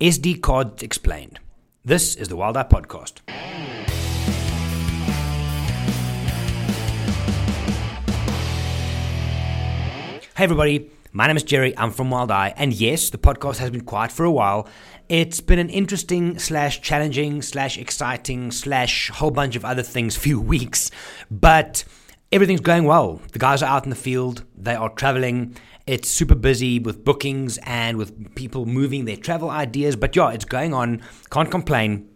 [0.00, 1.40] SD Cards Explained.
[1.84, 3.14] This is the Wild Eye Podcast.
[10.36, 10.88] Hey, everybody.
[11.10, 11.76] My name is Gerry.
[11.76, 12.54] I'm from Wild Eye.
[12.56, 14.68] And yes, the podcast has been quiet for a while.
[15.08, 20.40] It's been an interesting, slash, challenging, slash, exciting, slash, whole bunch of other things few
[20.40, 20.92] weeks.
[21.28, 21.82] But
[22.30, 23.20] everything's going well.
[23.32, 25.56] The guys are out in the field, they are traveling.
[25.88, 29.96] It's super busy with bookings and with people moving their travel ideas.
[29.96, 31.00] But yeah, it's going on.
[31.30, 32.10] Can't complain.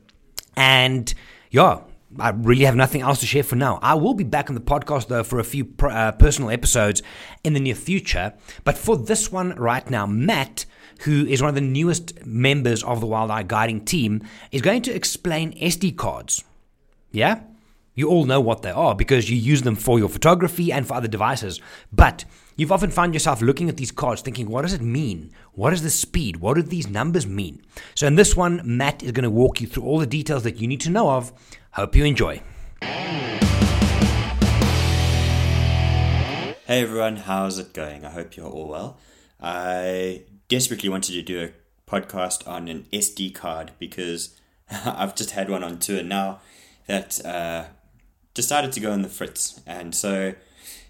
[0.54, 1.12] And
[1.50, 1.80] yeah,
[2.18, 3.78] I really have nothing else to share for now.
[3.80, 7.02] I will be back on the podcast though for a few uh, personal episodes
[7.42, 8.34] in the near future.
[8.64, 10.66] But for this one right now, Matt,
[11.00, 14.82] who is one of the newest members of the Wild Eye Guiding team, is going
[14.82, 16.44] to explain SD cards.
[17.10, 17.40] Yeah?
[17.94, 20.92] You all know what they are because you use them for your photography and for
[20.92, 21.58] other devices.
[21.90, 25.32] But you've often found yourself looking at these cards thinking, what does it mean?
[25.52, 26.36] What is the speed?
[26.36, 27.62] What do these numbers mean?
[27.94, 30.56] So in this one, Matt is going to walk you through all the details that
[30.56, 31.32] you need to know of.
[31.72, 32.42] Hope you enjoy.
[36.64, 38.04] Hey everyone, how's it going?
[38.04, 38.98] I hope you're all well.
[39.40, 44.38] I desperately wanted to do a podcast on an SD card because
[44.70, 46.40] I've just had one on tour now
[46.86, 47.64] that uh,
[48.34, 49.60] decided to go in the fritz.
[49.66, 50.34] And so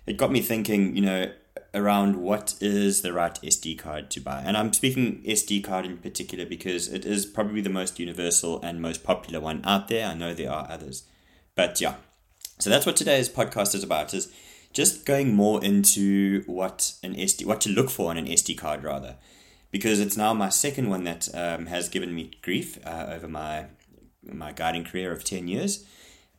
[0.06, 1.32] it got me thinking, you know,
[1.74, 4.42] around what is the right SD card to buy.
[4.44, 8.80] And I'm speaking SD card in particular because it is probably the most universal and
[8.80, 10.06] most popular one out there.
[10.06, 11.04] I know there are others.
[11.54, 11.96] But yeah.
[12.58, 14.32] So that's what today's podcast is about is
[14.72, 18.84] just going more into what an SD what to look for on an SD card
[18.84, 19.16] rather.
[19.70, 23.66] Because it's now my second one that um, has given me grief uh, over my
[24.22, 25.84] my guiding career of 10 years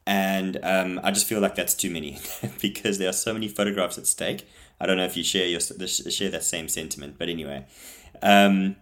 [0.05, 2.19] and um, I just feel like that's too many
[2.61, 4.47] because there are so many photographs at stake.
[4.79, 7.65] I don't know if you share your share that same sentiment, but anyway.
[8.21, 8.75] Um,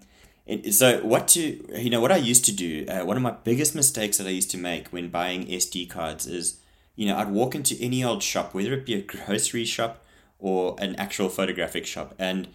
[0.71, 2.85] so what to you know what I used to do?
[2.87, 6.25] Uh, one of my biggest mistakes that I used to make when buying SD cards
[6.25, 6.59] is
[6.95, 10.03] you know I'd walk into any old shop, whether it be a grocery shop
[10.39, 12.47] or an actual photographic shop, and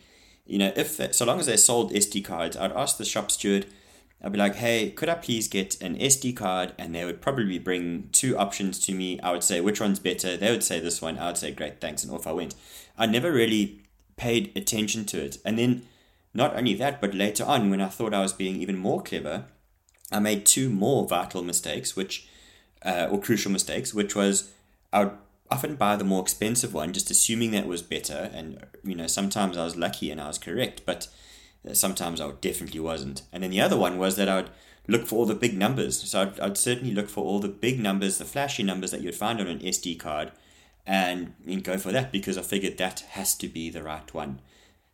[0.44, 3.66] you know if so long as they sold SD cards, I'd ask the shop steward
[4.22, 6.72] I'd be like, hey, could I please get an SD card?
[6.78, 9.21] And they would probably bring two options to me.
[9.21, 10.37] I would say, which one's better?
[10.37, 11.19] They would say this one.
[11.19, 12.03] I would say, great, thanks.
[12.03, 12.54] And off I went.
[12.97, 13.82] I never really
[14.16, 15.38] paid attention to it.
[15.44, 15.82] And then,
[16.32, 19.44] not only that, but later on, when I thought I was being even more clever,
[20.10, 22.28] I made two more vital mistakes, which,
[22.84, 24.53] uh, or crucial mistakes, which was
[24.93, 25.12] I would
[25.50, 28.31] often buy the more expensive one, just assuming that was better.
[28.33, 30.83] And, you know, sometimes I was lucky and I was correct.
[30.87, 31.09] But
[31.72, 33.22] sometimes I definitely wasn't.
[33.32, 34.50] And then the other one was that I would
[34.88, 36.09] look for all the big numbers.
[36.09, 39.15] So I'd, I'd certainly look for all the big numbers, the flashy numbers that you'd
[39.15, 40.32] find on an SD card,
[40.87, 41.34] and,
[41.65, 44.41] go for that because I figured that has to be the right one.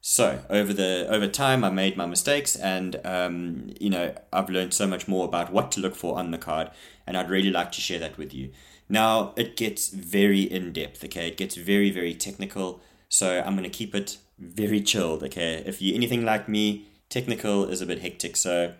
[0.01, 4.75] So over the over time, I made my mistakes, and um, you know I've learned
[4.75, 6.71] so much more about what to look for on the card,
[7.07, 8.51] and I'd really like to share that with you.
[8.89, 11.05] Now it gets very in depth.
[11.05, 12.81] Okay, it gets very very technical.
[13.09, 15.23] So I'm gonna keep it very chilled.
[15.23, 18.37] Okay, if you anything like me, technical is a bit hectic.
[18.37, 18.75] So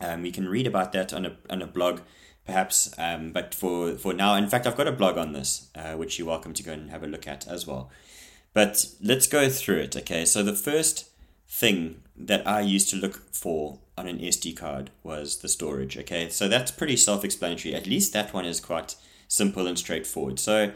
[0.00, 2.00] um, can read about that on a on a blog,
[2.44, 2.92] perhaps.
[2.98, 6.18] Um, but for for now, in fact, I've got a blog on this, uh, which
[6.18, 7.90] you're welcome to go and have a look at as well.
[8.52, 9.96] But let's go through it.
[9.96, 11.10] Okay, so the first
[11.48, 15.96] thing that I used to look for on an SD card was the storage.
[15.96, 17.74] Okay, so that's pretty self explanatory.
[17.74, 18.96] At least that one is quite
[19.28, 20.38] simple and straightforward.
[20.38, 20.72] So,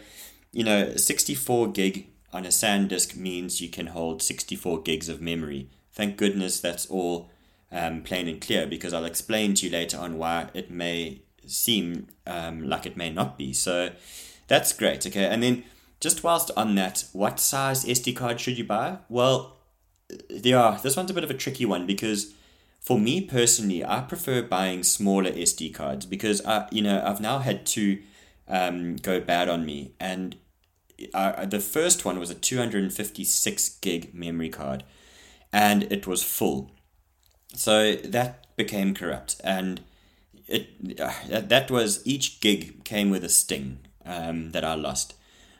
[0.52, 5.68] you know, 64 gig on a SanDisk means you can hold 64 gigs of memory.
[5.92, 7.30] Thank goodness that's all
[7.72, 12.08] um, plain and clear because I'll explain to you later on why it may seem
[12.26, 13.52] um, like it may not be.
[13.52, 13.90] So
[14.48, 15.24] that's great, okay?
[15.24, 15.64] And then
[16.00, 18.98] just whilst on that, what size SD card should you buy?
[19.08, 19.56] Well,
[20.28, 22.34] yeah, this one's a bit of a tricky one because
[22.80, 27.38] for me personally, I prefer buying smaller SD cards because I, you know, I've now
[27.38, 28.02] had two
[28.48, 30.36] um, go bad on me, and
[31.14, 34.84] uh, the first one was a 256 gig memory card
[35.52, 36.70] and it was full.
[37.54, 39.80] So that became corrupt and
[40.46, 45.14] it uh, that was each gig came with a sting um, that i lost.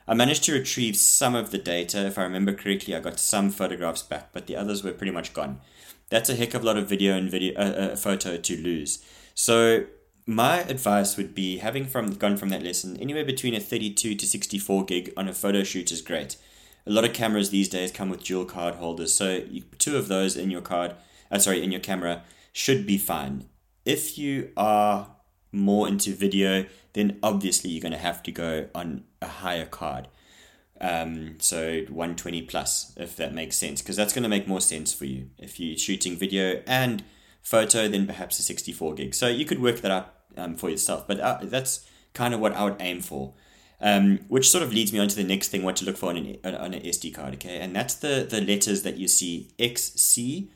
[0.07, 2.05] I managed to retrieve some of the data.
[2.05, 5.33] If i remember correctly i got some photographs back but the others were pretty much
[5.33, 5.61] gone.
[6.09, 9.03] That's a heck of a lot of video and video uh, uh, photo to lose.
[9.33, 9.85] So
[10.31, 14.25] my advice would be having from gone from that lesson anywhere between a 32 to
[14.25, 16.37] 64 gig on a photo shoot is great.
[16.87, 19.43] A lot of cameras these days come with dual card holders so
[19.77, 20.95] two of those in your card
[21.29, 22.23] uh, sorry in your camera
[22.53, 23.45] should be fine.
[23.85, 25.15] If you are
[25.51, 30.07] more into video then obviously you're going to have to go on a higher card.
[30.79, 34.93] Um, so 120 plus if that makes sense because that's going to make more sense
[34.93, 35.29] for you.
[35.37, 37.03] If you're shooting video and
[37.41, 39.15] photo, then perhaps a 64 gig.
[39.15, 42.53] So you could work that out um, for yourself, but uh, that's kind of what
[42.53, 43.33] I would aim for.
[43.83, 46.09] Um, which sort of leads me on to the next thing, what to look for
[46.09, 47.57] on an, on an SD card, okay?
[47.59, 50.51] And that's the, the letters that you see XC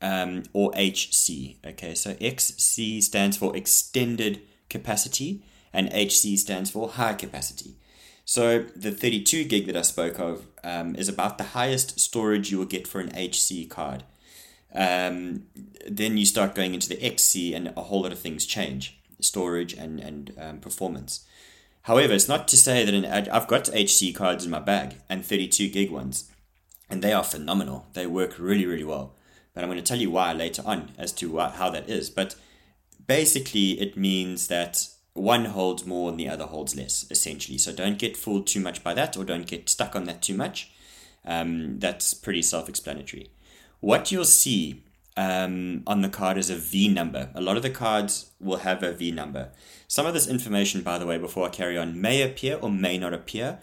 [0.00, 1.94] um, or HC, okay?
[1.94, 7.74] So XC stands for extended capacity and HC stands for high capacity.
[8.24, 12.58] So the 32 gig that I spoke of um, is about the highest storage you
[12.58, 14.02] will get for an HC card.
[14.74, 15.44] Um,
[15.88, 19.72] then you start going into the XC and a whole lot of things change, storage
[19.72, 21.26] and, and um, performance.
[21.82, 25.24] However, it's not to say that an, I've got HC cards in my bag and
[25.24, 26.30] 32 gig ones,
[26.90, 27.86] and they are phenomenal.
[27.92, 29.14] They work really, really well.
[29.54, 32.10] But I'm going to tell you why later on as to how that is.
[32.10, 32.34] But
[33.06, 37.56] basically, it means that one holds more and the other holds less, essentially.
[37.58, 40.34] So don't get fooled too much by that or don't get stuck on that too
[40.34, 40.72] much.
[41.24, 43.30] Um, that's pretty self explanatory.
[43.80, 44.82] What you'll see
[45.16, 47.30] um, on the card is a V number.
[47.34, 49.50] A lot of the cards will have a V number.
[49.88, 52.98] Some of this information, by the way, before I carry on, may appear or may
[52.98, 53.58] not appear.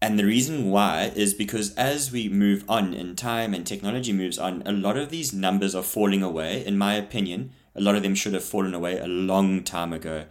[0.00, 4.38] And the reason why is because as we move on in time and technology moves
[4.38, 6.64] on, a lot of these numbers are falling away.
[6.64, 10.26] In my opinion, a lot of them should have fallen away a long time ago.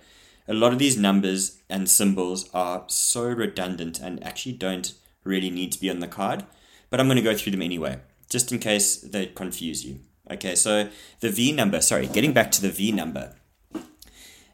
[0.48, 4.94] A lot of these numbers and symbols are so redundant and actually don't
[5.24, 6.46] really need to be on the card,
[6.90, 8.00] but I'm going to go through them anyway,
[8.30, 10.00] just in case they confuse you.
[10.32, 10.90] Okay, so
[11.20, 13.36] the V number, sorry, getting back to the V number.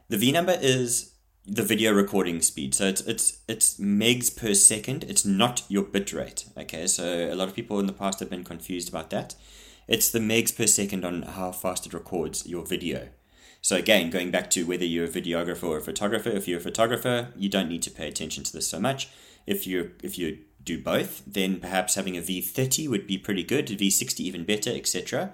[0.08, 1.10] The V number is
[1.46, 2.74] the video recording speed.
[2.74, 5.04] So it's it's it's megs per second.
[5.04, 6.46] It's not your bit rate.
[6.56, 9.34] Okay, so a lot of people in the past have been confused about that.
[9.88, 13.08] It's the megs per second on how fast it records your video.
[13.62, 16.62] So again, going back to whether you're a videographer or a photographer, if you're a
[16.62, 19.08] photographer, you don't need to pay attention to this so much.
[19.46, 20.38] If you if you
[20.76, 25.32] do both, then perhaps having a V30 would be pretty good, V60 even better, etc.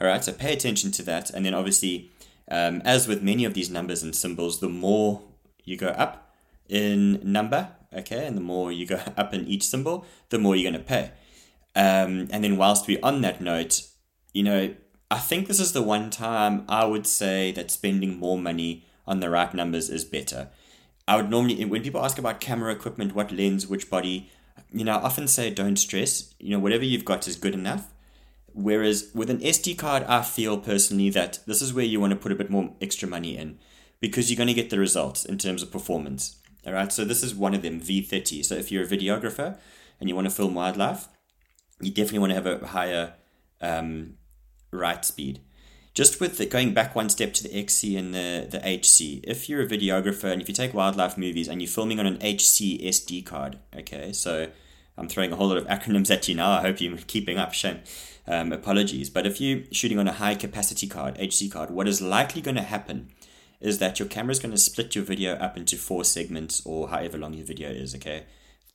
[0.00, 2.10] All right, so pay attention to that, and then obviously,
[2.50, 5.22] um, as with many of these numbers and symbols, the more
[5.64, 6.32] you go up
[6.68, 10.70] in number, okay, and the more you go up in each symbol, the more you're
[10.70, 11.10] going to pay.
[11.74, 13.82] Um, and then whilst we're on that note,
[14.32, 14.74] you know,
[15.10, 19.20] I think this is the one time I would say that spending more money on
[19.20, 20.48] the right numbers is better.
[21.06, 24.30] I would normally, when people ask about camera equipment, what lens, which body,
[24.72, 26.34] you know, I often say don't stress.
[26.38, 27.92] You know, whatever you've got is good enough.
[28.52, 32.18] Whereas with an SD card, I feel personally that this is where you want to
[32.18, 33.58] put a bit more extra money in
[34.00, 36.36] because you're going to get the results in terms of performance.
[36.66, 38.44] All right, so this is one of them, V30.
[38.44, 39.58] So if you're a videographer
[40.00, 41.08] and you want to film wildlife,
[41.80, 43.14] you definitely want to have a higher
[43.60, 44.14] um,
[44.70, 45.40] write speed.
[45.96, 49.48] Just with the, going back one step to the XC and the, the HC, if
[49.48, 52.78] you're a videographer and if you take wildlife movies and you're filming on an HC
[52.84, 54.48] SD card, okay, so
[54.98, 56.50] I'm throwing a whole lot of acronyms at you now.
[56.50, 57.54] I hope you're keeping up.
[57.54, 57.78] Shame.
[58.26, 59.08] Um, apologies.
[59.08, 62.56] But if you're shooting on a high capacity card, HC card, what is likely going
[62.56, 63.08] to happen
[63.62, 66.90] is that your camera is going to split your video up into four segments or
[66.90, 68.24] however long your video is, okay?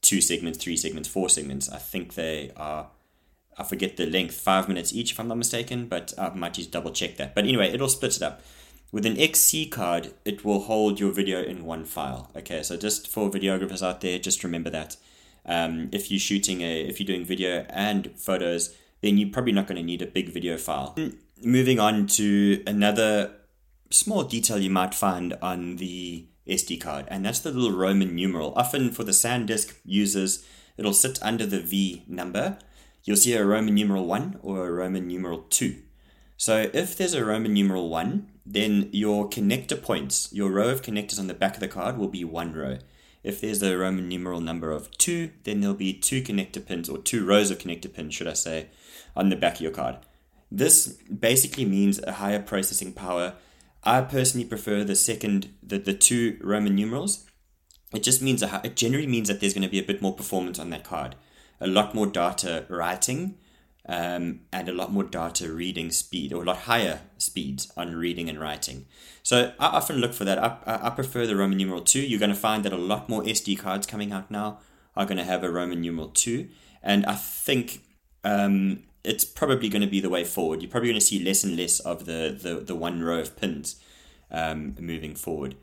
[0.02, 1.70] Two segments, three segments, four segments.
[1.70, 2.88] I think they are
[3.62, 6.72] I forget the length, five minutes each if I'm not mistaken, but I might just
[6.72, 7.36] double check that.
[7.36, 8.42] But anyway, it'll split it up.
[8.92, 12.32] With an XC card, it will hold your video in one file.
[12.36, 14.98] Okay, so just for videographers out there, just remember that.
[15.46, 19.68] Um, if you're shooting a, if you're doing video and photos, then you're probably not
[19.68, 20.98] going to need a big video file.
[21.44, 23.32] Moving on to another
[23.92, 28.54] small detail you might find on the SD card, and that's the little Roman numeral.
[28.56, 30.44] Often for the SanDisk users,
[30.78, 32.58] it'll sit under the V number
[33.04, 35.82] you'll see a Roman numeral 1 or a Roman numeral 2.
[36.38, 41.20] So if there's a Roman numeral 1, then your connector points, your row of connectors
[41.20, 42.80] on the back of the card will be one row.
[43.24, 46.98] If there's a Roman numeral number of 2, then there'll be two connector pins, or
[46.98, 48.70] two rows of connector pins, should I say,
[49.16, 49.98] on the back of your card.
[50.52, 53.36] This basically means a higher processing power.
[53.84, 57.26] I personally prefer the second, the, the two Roman numerals.
[57.94, 60.16] It just means, a, it generally means that there's going to be a bit more
[60.16, 61.16] performance on that card
[61.62, 63.36] a lot more data writing
[63.86, 68.30] um, and a lot more data reading speed or a lot higher speeds on reading
[68.30, 68.86] and writing.
[69.24, 70.40] So I often look for that.
[70.40, 72.00] I, I prefer the Roman numeral 2.
[72.00, 74.60] You're going to find that a lot more SD cards coming out now
[74.96, 76.48] are going to have a Roman numeral 2.
[76.84, 77.84] And I think
[78.24, 80.62] um, it's probably going to be the way forward.
[80.62, 83.36] You're probably going to see less and less of the, the, the one row of
[83.36, 83.82] pins
[84.32, 85.56] um, moving forward.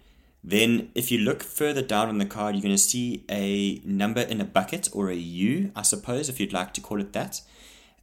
[0.48, 4.22] Then, if you look further down on the card, you're going to see a number
[4.22, 7.42] in a bucket or a U, I suppose, if you'd like to call it that.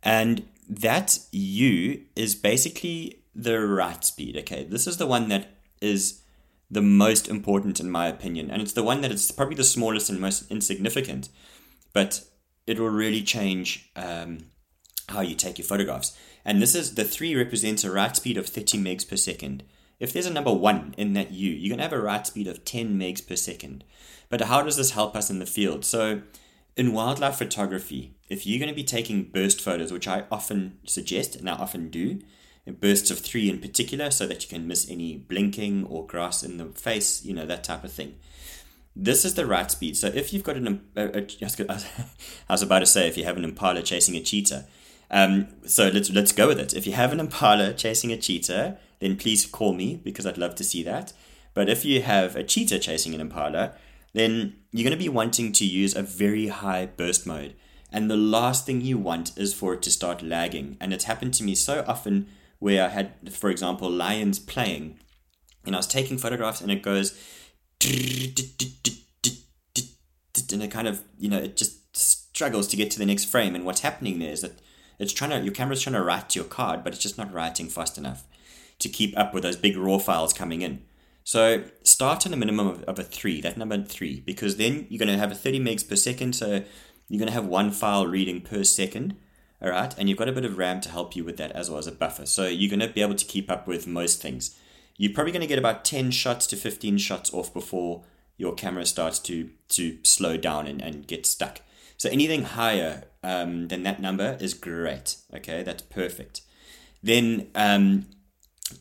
[0.04, 4.38] And that U is basically the write speed.
[4.38, 6.22] Okay, this is the one that is
[6.70, 10.12] the most important in my opinion, and it's the one that is probably the smallest
[10.12, 11.30] and most insignificant,
[11.94, 12.26] but
[12.68, 14.52] it will really change um,
[15.10, 16.16] how you take your photographs.
[16.46, 19.64] And this is the three represents a write speed of 30 megs per second.
[20.00, 22.48] If there's a number one in that U, you're going to have a write speed
[22.48, 23.84] of 10 megs per second.
[24.30, 25.86] But how does this help us in the field?
[25.86, 26.22] So,
[26.76, 31.36] in wildlife photography, if you're going to be taking burst photos, which I often suggest
[31.36, 32.20] and I often do,
[32.80, 36.58] bursts of three in particular, so that you can miss any blinking or grass in
[36.58, 38.16] the face, you know, that type of thing.
[38.96, 39.96] This is the right speed.
[39.96, 41.28] So if you've got an, a, a,
[41.70, 44.66] I was about to say, if you have an impala chasing a cheetah,
[45.12, 46.74] um, so let's let's go with it.
[46.74, 50.56] If you have an impala chasing a cheetah, then please call me because I'd love
[50.56, 51.14] to see that.
[51.54, 53.74] But if you have a cheetah chasing an impala,
[54.14, 57.56] then you're going to be wanting to use a very high burst mode.
[57.92, 60.78] And the last thing you want is for it to start lagging.
[60.82, 62.28] And it's happened to me so often
[62.60, 65.00] where I had, for example, lions playing,
[65.66, 67.12] and I was taking photographs, and it goes,
[70.52, 73.56] and it kind of, you know, it just struggles to get to the next frame.
[73.56, 74.60] And what's happening there is that
[75.00, 77.34] it's trying to, your camera's trying to write to your card, but it's just not
[77.34, 78.24] writing fast enough
[78.80, 80.84] to keep up with those big raw files coming in.
[81.24, 85.00] So start on a minimum of, of a three, that number three, because then you're
[85.00, 86.34] going to have a 30 megs per second.
[86.36, 86.64] So
[87.10, 89.16] you're going to have one file reading per second.
[89.60, 89.94] All right.
[89.98, 91.88] And you've got a bit of RAM to help you with that as well as
[91.88, 92.28] a buffer.
[92.28, 94.56] So you're going to be able to keep up with most things.
[94.98, 98.04] You're probably going to get about 10 shots to 15 shots off before
[98.38, 101.62] your camera starts to, to slow down and, and get stuck.
[101.98, 105.18] So anything higher um, than that number is great.
[105.34, 105.64] Okay.
[105.64, 106.42] That's perfect.
[107.02, 108.06] Then um,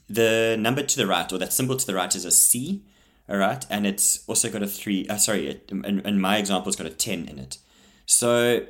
[0.09, 2.85] the number to the right, or that symbol to the right, is a C,
[3.29, 5.07] all right, and it's also got a three.
[5.09, 7.59] Uh, sorry, it, in, in my example, it's got a ten in it.
[8.07, 8.67] So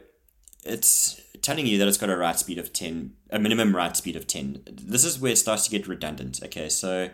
[0.64, 4.16] it's telling you that it's got a write speed of ten, a minimum write speed
[4.16, 4.62] of ten.
[4.66, 6.40] This is where it starts to get redundant.
[6.44, 7.10] Okay, so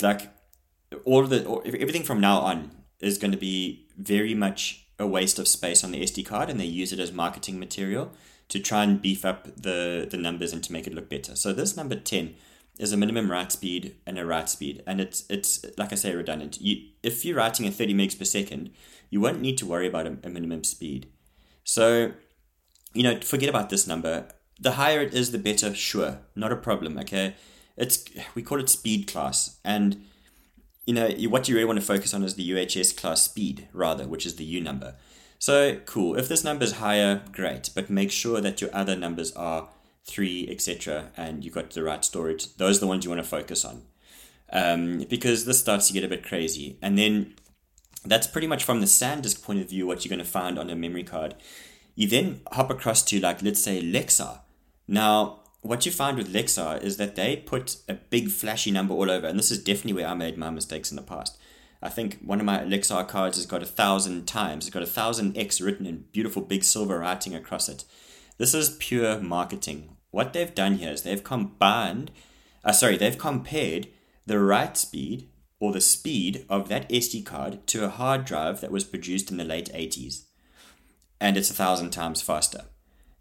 [0.00, 0.30] like
[1.04, 2.70] all the everything from now on
[3.00, 6.60] is going to be very much a waste of space on the SD card, and
[6.60, 8.12] they use it as marketing material
[8.48, 11.34] to try and beef up the the numbers and to make it look better.
[11.34, 12.34] So this number ten
[12.78, 16.14] is a minimum write speed and a write speed, and it's it's like I say
[16.14, 16.60] redundant.
[16.60, 18.70] You if you're writing at thirty megs per second,
[19.10, 21.06] you won't need to worry about a, a minimum speed.
[21.64, 22.12] So,
[22.94, 24.28] you know, forget about this number.
[24.58, 25.74] The higher it is, the better.
[25.74, 26.98] Sure, not a problem.
[26.98, 27.34] Okay,
[27.76, 30.04] it's we call it speed class, and
[30.86, 34.06] you know what you really want to focus on is the UHS class speed rather,
[34.08, 34.94] which is the U number.
[35.38, 36.16] So cool.
[36.16, 39.68] If this number is higher, great, but make sure that your other numbers are
[40.04, 43.28] three, etc., and you've got the right storage, those are the ones you want to
[43.28, 43.82] focus on.
[44.52, 46.78] Um, because this starts to get a bit crazy.
[46.82, 47.34] And then
[48.04, 50.68] that's pretty much from the SanDisk point of view what you're going to find on
[50.68, 51.34] a memory card.
[51.94, 54.40] You then hop across to, like, let's say Lexar.
[54.86, 59.10] Now, what you find with Lexar is that they put a big flashy number all
[59.10, 61.38] over, and this is definitely where I made my mistakes in the past.
[61.80, 64.86] I think one of my Lexar cards has got a thousand times, it's got a
[64.86, 67.84] thousand X written in beautiful big silver writing across it.
[68.38, 69.96] This is pure marketing.
[70.10, 72.10] What they've done here is they've combined,
[72.64, 73.88] uh, sorry, they've compared
[74.26, 78.72] the write speed or the speed of that SD card to a hard drive that
[78.72, 80.24] was produced in the late 80s.
[81.20, 82.64] And it's a thousand times faster.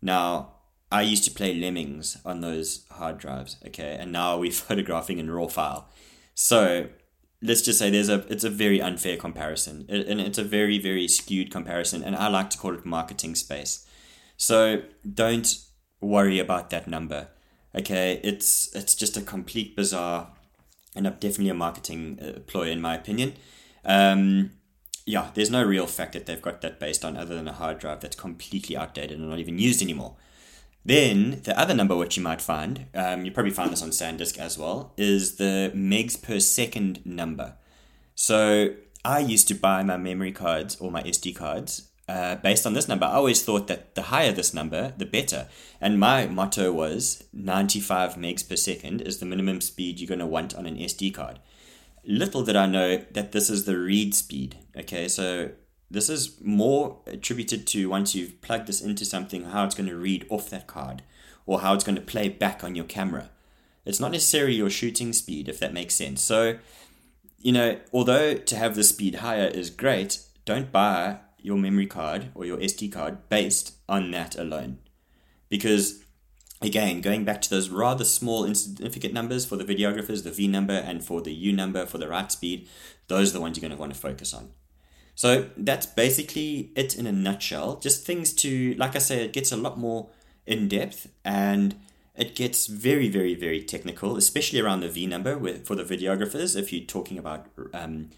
[0.01, 0.53] Now,
[0.91, 5.31] I used to play Lemmings on those hard drives, okay, and now we're photographing in
[5.31, 5.87] RAW file.
[6.33, 6.89] So
[7.41, 11.07] let's just say there's a it's a very unfair comparison, and it's a very very
[11.07, 13.85] skewed comparison, and I like to call it marketing space.
[14.41, 15.55] So don't
[16.01, 17.27] worry about that number.
[17.75, 20.31] Okay, it's it's just a complete bizarre,
[20.95, 23.33] and definitely a marketing uh, ploy in my opinion.
[23.85, 24.53] Um,
[25.05, 27.77] yeah, there's no real fact that they've got that based on other than a hard
[27.77, 30.15] drive that's completely outdated and not even used anymore.
[30.83, 34.39] Then the other number which you might find, um, you probably find this on SanDisk
[34.39, 37.57] as well, is the megs per second number.
[38.15, 38.73] So
[39.05, 42.89] I used to buy my memory cards or my SD cards uh, based on this
[42.89, 43.05] number.
[43.05, 45.47] I always thought that the higher this number, the better.
[45.79, 50.25] And my motto was 95 megs per second is the minimum speed you're going to
[50.25, 51.39] want on an SD card.
[52.03, 54.57] Little did I know that this is the read speed.
[54.75, 55.51] Okay, so
[55.89, 59.95] this is more attributed to once you've plugged this into something, how it's going to
[59.95, 61.03] read off that card
[61.45, 63.29] or how it's going to play back on your camera.
[63.85, 66.21] It's not necessarily your shooting speed, if that makes sense.
[66.21, 66.57] So,
[67.37, 72.31] you know, although to have the speed higher is great, don't buy your memory card
[72.35, 74.79] or your SD card based on that alone.
[75.49, 76.03] Because,
[76.61, 80.73] again, going back to those rather small insignificant numbers for the videographers, the V number,
[80.73, 82.67] and for the U number for the write speed,
[83.07, 84.51] those are the ones you're going to want to focus on.
[85.15, 87.77] So that's basically it in a nutshell.
[87.77, 90.09] Just things to, like I say, it gets a lot more
[90.45, 91.75] in depth and
[92.15, 96.55] it gets very, very, very technical, especially around the V number with, for the videographers.
[96.55, 98.09] If you're talking about um,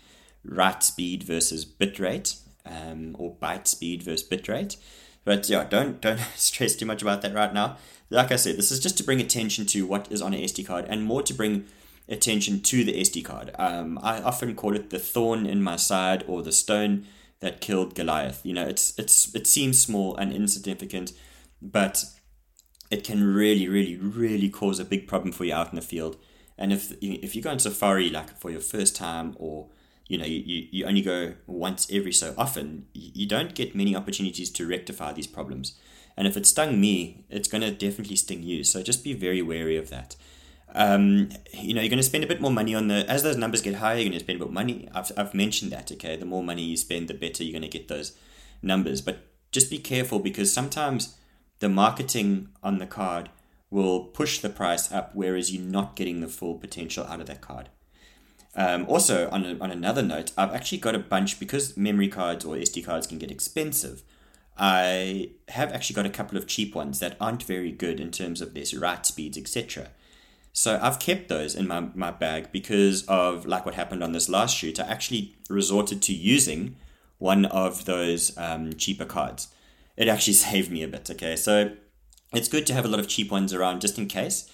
[0.43, 4.77] write speed versus bitrate, um, or byte speed versus bitrate.
[5.25, 7.77] But yeah, don't don't stress too much about that right now.
[8.09, 10.65] Like I said, this is just to bring attention to what is on an SD
[10.65, 11.65] card and more to bring
[12.09, 13.51] attention to the SD card.
[13.57, 17.07] Um, I often call it the thorn in my side or the stone
[17.39, 18.41] that killed Goliath.
[18.45, 21.13] You know, it's it's it seems small and insignificant,
[21.61, 22.03] but
[22.91, 26.17] it can really, really, really cause a big problem for you out in the field.
[26.57, 29.69] And if if you go on safari like for your first time or
[30.07, 34.49] you know you, you only go once every so often, you don't get many opportunities
[34.51, 35.77] to rectify these problems.
[36.15, 38.63] And if it stung me, it's going to definitely sting you.
[38.63, 40.15] So just be very wary of that.
[40.75, 43.37] Um, you know, you're going to spend a bit more money on the, as those
[43.37, 44.89] numbers get higher, you're going to spend more money.
[44.93, 46.15] I've, I've mentioned that, okay?
[46.15, 48.17] The more money you spend, the better you're going to get those
[48.61, 49.01] numbers.
[49.01, 51.15] But just be careful because sometimes
[51.59, 53.29] the marketing on the card
[53.69, 57.41] will push the price up, whereas you're not getting the full potential out of that
[57.41, 57.69] card.
[58.55, 62.45] Um, also, on, a, on another note, I've actually got a bunch because memory cards
[62.45, 64.03] or SD cards can get expensive.
[64.57, 68.41] I have actually got a couple of cheap ones that aren't very good in terms
[68.41, 69.89] of their write speeds, etc.
[70.51, 74.29] So I've kept those in my, my bag because of like what happened on this
[74.29, 74.79] last shoot.
[74.79, 76.75] I actually resorted to using
[77.17, 79.47] one of those um, cheaper cards.
[79.97, 81.09] It actually saved me a bit.
[81.09, 81.71] Okay, so
[82.31, 84.47] it's good to have a lot of cheap ones around just in case.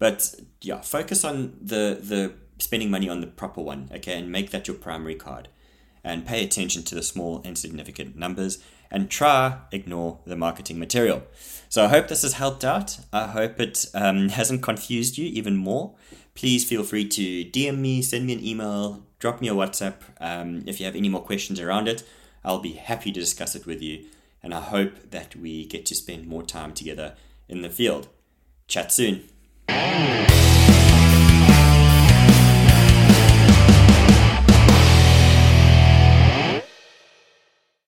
[0.00, 2.34] But yeah, focus on the the
[2.64, 3.88] spending money on the proper one.
[3.94, 5.48] Okay, and make that your primary card,
[6.02, 8.58] and pay attention to the small insignificant numbers
[8.90, 11.22] and try ignore the marketing material.
[11.68, 12.98] So I hope this has helped out.
[13.12, 15.94] I hope it um, hasn't confused you even more.
[16.34, 19.94] Please feel free to DM me, send me an email, drop me a WhatsApp.
[20.20, 22.02] Um, if you have any more questions around it,
[22.44, 24.04] I'll be happy to discuss it with you.
[24.42, 27.14] And I hope that we get to spend more time together
[27.48, 28.08] in the field.
[28.68, 29.24] Chat soon.